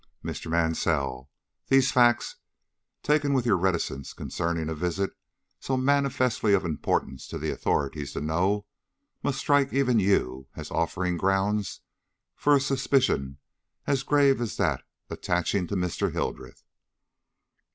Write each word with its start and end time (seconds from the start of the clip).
"Mr. 0.25 0.49
Mansell, 0.49 1.29
these 1.67 1.91
facts, 1.91 2.37
taken 3.03 3.33
with 3.35 3.45
your 3.45 3.55
reticence 3.55 4.13
concerning 4.13 4.67
a 4.67 4.73
visit 4.73 5.11
so 5.59 5.77
manifestly 5.77 6.53
of 6.55 6.65
importance 6.65 7.27
to 7.27 7.37
the 7.37 7.51
authorities 7.51 8.13
to 8.13 8.19
know, 8.19 8.65
must 9.21 9.37
strike 9.37 9.71
even 9.71 9.99
you 9.99 10.47
as 10.55 10.71
offering 10.71 11.17
grounds 11.17 11.81
for 12.35 12.55
a 12.55 12.59
suspicion 12.59 13.37
as 13.85 14.01
grave 14.01 14.41
as 14.41 14.57
that 14.57 14.81
attaching 15.11 15.67
to 15.67 15.75
Mr. 15.75 16.11
Hildreth." 16.11 16.63